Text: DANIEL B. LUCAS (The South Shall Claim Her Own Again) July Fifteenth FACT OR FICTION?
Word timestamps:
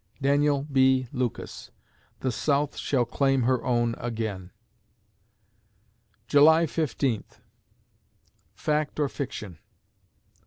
DANIEL 0.19 0.63
B. 0.63 1.07
LUCAS 1.13 1.69
(The 2.21 2.31
South 2.31 2.75
Shall 2.75 3.05
Claim 3.05 3.43
Her 3.43 3.63
Own 3.63 3.93
Again) 3.99 4.49
July 6.27 6.65
Fifteenth 6.65 7.39
FACT 8.55 8.99
OR 8.99 9.07
FICTION? 9.09 9.59